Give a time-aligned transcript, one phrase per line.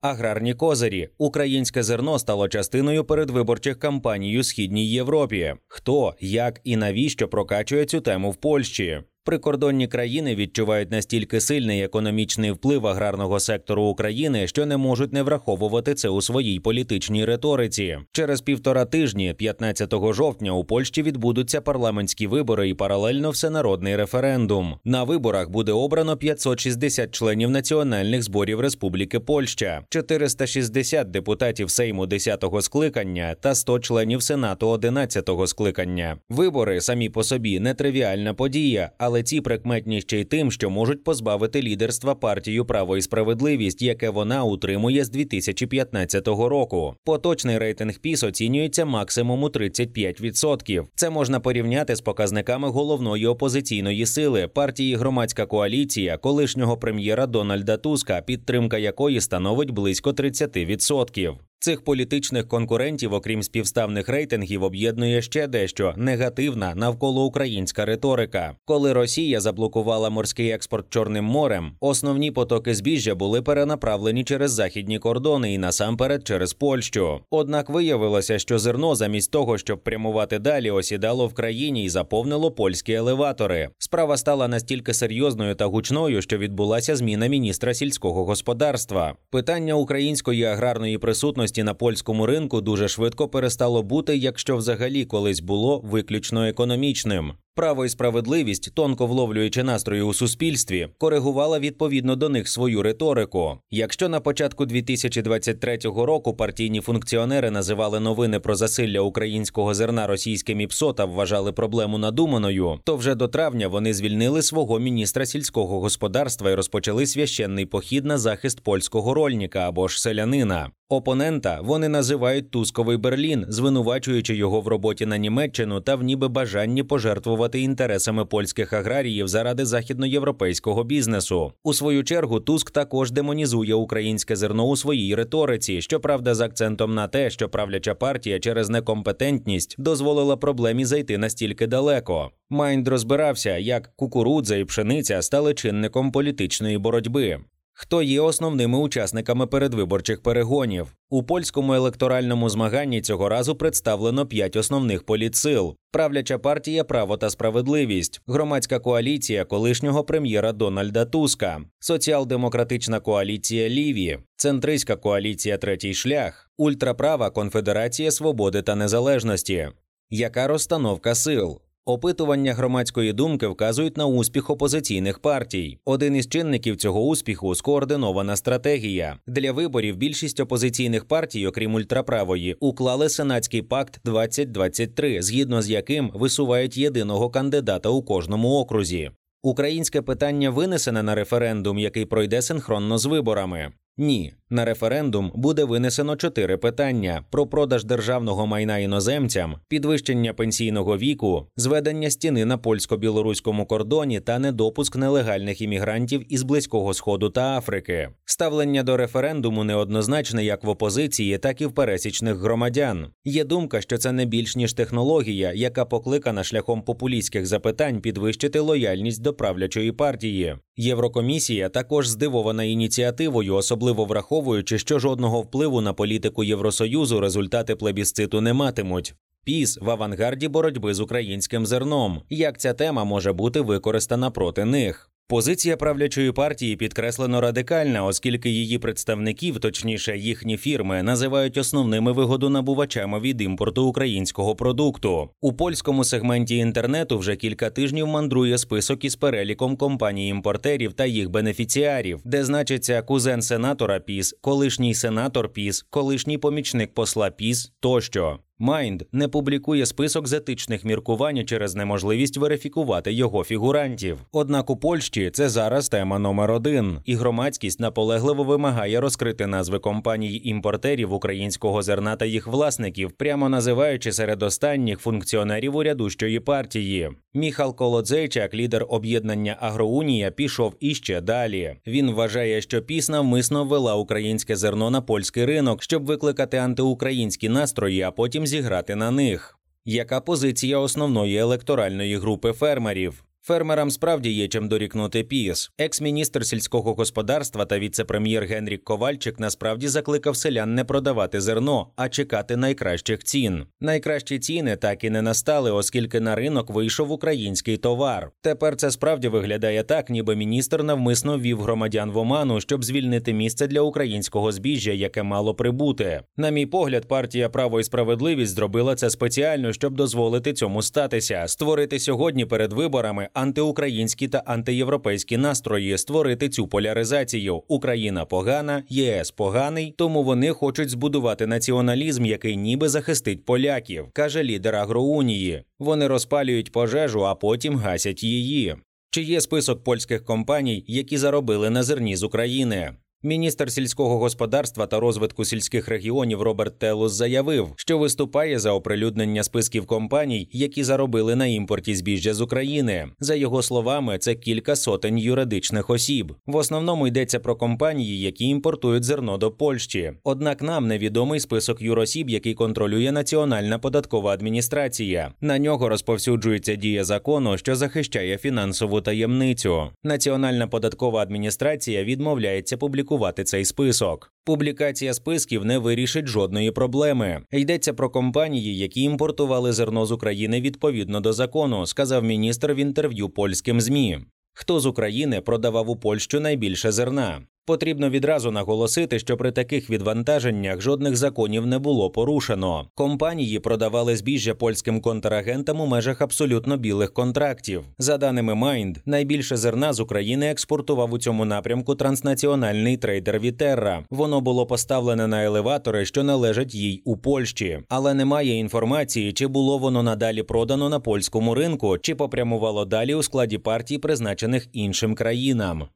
[0.00, 1.08] Аграрні козирі.
[1.18, 5.54] Українське зерно стало частиною передвиборчих кампаній у східній Європі.
[5.68, 9.02] Хто, як і навіщо прокачує цю тему в Польщі?
[9.24, 15.94] Прикордонні країни відчувають настільки сильний економічний вплив аграрного сектору України, що не можуть не враховувати
[15.94, 17.98] це у своїй політичній риториці.
[18.12, 24.74] Через півтора тижні, 15 жовтня, у Польщі відбудуться парламентські вибори і паралельно всенародний референдум.
[24.84, 33.36] На виборах буде обрано 560 членів національних зборів Республіки Польща, 460 депутатів Сейму 10-го скликання
[33.40, 36.16] та 100 членів Сенату 11-го скликання.
[36.28, 41.62] Вибори самі по собі нетривіальна подія, але ці прикметні ще й тим, що можуть позбавити
[41.62, 46.94] лідерства партію право і справедливість, яке вона утримує з 2015 року.
[47.04, 50.84] Поточний рейтинг ПІС оцінюється максимум у 35%.
[50.94, 58.20] Це можна порівняти з показниками головної опозиційної сили партії Громадська коаліція колишнього прем'єра Дональда Туска,
[58.20, 61.49] підтримка якої становить близько 30%.
[61.62, 68.54] Цих політичних конкурентів, окрім співставних рейтингів, об'єднує ще дещо негативна навколо українська риторика.
[68.64, 75.54] Коли Росія заблокувала морський експорт Чорним морем, основні потоки збіжжя були перенаправлені через західні кордони
[75.54, 77.20] і насамперед через Польщу.
[77.30, 82.92] Однак виявилося, що зерно замість того, щоб прямувати далі, осідало в країні і заповнило польські
[82.92, 83.68] елеватори.
[83.78, 89.14] Справа стала настільки серйозною та гучною, що відбулася зміна міністра сільського господарства.
[89.30, 95.80] Питання української аграрної присутності на польському ринку дуже швидко перестало бути, якщо взагалі колись було
[95.84, 97.32] виключно економічним.
[97.60, 103.58] Право і справедливість, тонко вловлюючи настрої у суспільстві, коригувала відповідно до них свою риторику.
[103.70, 110.92] Якщо на початку 2023 року партійні функціонери називали новини про засилля українського зерна російським ІПСО
[110.92, 116.54] та вважали проблему надуманою, то вже до травня вони звільнили свого міністра сільського господарства і
[116.54, 120.70] розпочали священний похід на захист польського рольника або ж селянина.
[120.92, 126.82] Опонента вони називають Тусковий Берлін, звинувачуючи його в роботі на Німеччину та в ніби бажанні
[126.82, 131.52] пожертвувати інтересами польських аграріїв заради західноєвропейського бізнесу.
[131.64, 137.08] У свою чергу Туск також демонізує українське зерно у своїй риториці, щоправда, з акцентом на
[137.08, 142.30] те, що правляча партія через некомпетентність дозволила проблемі зайти настільки далеко.
[142.50, 147.40] Майнд розбирався, як кукурудза і пшениця стали чинником політичної боротьби
[147.82, 150.86] хто є основними учасниками передвиборчих перегонів.
[151.10, 158.20] У польському електоральному змаганні цього разу представлено п'ять основних політсил: правляча партія Право та справедливість,
[158.26, 168.10] громадська коаліція колишнього прем'єра Дональда Туска, соціал-демократична коаліція Ліві, центристська коаліція Третій шлях, ультраправа Конфедерація
[168.10, 169.68] Свободи та Незалежності.
[170.10, 171.60] Яка розстановка сил?
[171.90, 175.78] Опитування громадської думки вказують на успіх опозиційних партій.
[175.84, 179.16] Один із чинників цього успіху скоординована стратегія.
[179.26, 186.76] Для виборів більшість опозиційних партій, окрім ультраправої, уклали сенатський пакт 2023, згідно з яким висувають
[186.76, 189.10] єдиного кандидата у кожному окрузі.
[189.42, 193.72] Українське питання винесене на референдум, який пройде синхронно з виборами.
[193.96, 201.46] Ні, на референдум буде винесено чотири питання: про продаж державного майна іноземцям, підвищення пенсійного віку,
[201.56, 208.08] зведення стіни на польсько-білоруському кордоні та недопуск нелегальних іммігрантів із близького сходу та Африки.
[208.24, 213.06] Ставлення до референдуму неоднозначне як в опозиції, так і в пересічних громадян.
[213.24, 219.22] Є думка, що це не більш ніж технологія, яка покликана шляхом популістських запитань підвищити лояльність
[219.22, 220.56] до правлячої партії.
[220.76, 228.52] Єврокомісія також здивована ініціативою, особливо враховуючи, що жодного впливу на політику Євросоюзу результати плебісциту не
[228.52, 229.14] матимуть.
[229.44, 232.22] Піс в авангарді боротьби з українським зерном.
[232.30, 235.10] Як ця тема може бути використана проти них?
[235.30, 243.40] Позиція правлячої партії підкреслено радикальна, оскільки її представників, точніше їхні фірми, називають основними вигодонабувачами від
[243.40, 245.30] імпорту українського продукту.
[245.40, 251.30] У польському сегменті інтернету вже кілька тижнів мандрує список із переліком компаній імпортерів та їх
[251.30, 258.38] бенефіціарів, де значиться кузен сенатора Піс, колишній сенатор Піс, колишній помічник посла Піс тощо.
[258.62, 264.18] Майнд не публікує список з етичних міркувань через неможливість верифікувати його фігурантів.
[264.32, 270.40] Однак у Польщі це зараз тема номер один, і громадськість наполегливо вимагає розкрити назви компаній
[270.44, 277.10] імпортерів українського зерна та їх власників, прямо називаючи серед останніх функціонерів урядущої партії.
[277.34, 281.76] Міхал Колодзейчак, лідер об'єднання Агроунія, пішов іще далі.
[281.86, 288.02] Він вважає, що піс навмисно ввела українське зерно на польський ринок, щоб викликати антиукраїнські настрої,
[288.02, 289.58] а потім зіграти на них.
[289.84, 293.24] Яка позиція основної електоральної групи фермерів?
[293.42, 295.70] Фермерам справді є чим дорікнути піс.
[295.78, 302.56] Екс-міністр сільського господарства та віце-прем'єр Генрік Ковальчик насправді закликав селян не продавати зерно, а чекати
[302.56, 303.66] найкращих цін.
[303.80, 308.30] Найкращі ціни так і не настали, оскільки на ринок вийшов український товар.
[308.40, 313.66] Тепер це справді виглядає так, ніби міністр навмисно вів громадян в оману, щоб звільнити місце
[313.66, 316.22] для українського збіжжя, яке мало прибути.
[316.36, 321.98] На мій погляд, партія право і справедливість зробила це спеціально, щоб дозволити цьому статися, створити
[321.98, 327.62] сьогодні перед виборами антиукраїнські та антиєвропейські настрої, створити цю поляризацію.
[327.68, 334.76] Україна погана, ЄС поганий, тому вони хочуть збудувати націоналізм, який ніби захистить поляків, каже лідер
[334.76, 335.62] агроунії.
[335.78, 338.76] Вони розпалюють пожежу, а потім гасять її.
[339.10, 342.92] Чи є список польських компаній, які заробили на зерні з України?
[343.22, 349.86] Міністр сільського господарства та розвитку сільських регіонів Роберт Телус заявив, що виступає за оприлюднення списків
[349.86, 353.08] компаній, які заробили на імпорті збіжжя з України.
[353.18, 356.32] За його словами, це кілька сотень юридичних осіб.
[356.46, 360.12] В основному йдеться про компанії, які імпортують зерно до Польщі.
[360.24, 365.32] Однак нам невідомий список юросіб, який контролює Національна податкова адміністрація.
[365.40, 369.82] На нього розповсюджується дія закону, що захищає фінансову таємницю.
[370.04, 374.32] Національна податкова адміністрація відмовляється публікувати публікувати цей список.
[374.44, 377.42] Публікація списків не вирішить жодної проблеми.
[377.50, 383.28] Йдеться про компанії, які імпортували зерно з України відповідно до закону, сказав міністр в інтерв'ю
[383.28, 384.18] польським змі.
[384.52, 387.42] Хто з України продавав у Польщу найбільше зерна?
[387.66, 392.86] Потрібно відразу наголосити, що при таких відвантаженнях жодних законів не було порушено.
[392.94, 397.82] Компанії продавали збіжжя польським контрагентам у межах абсолютно білих контрактів.
[397.98, 404.04] За даними Майнд, найбільше зерна з України експортував у цьому напрямку транснаціональний трейдер Вітерра.
[404.10, 409.78] Воно було поставлене на елеватори, що належать їй у Польщі, але немає інформації, чи було
[409.78, 415.88] воно надалі продано на польському ринку, чи попрямувало далі у складі партій, призначених іншим країнам.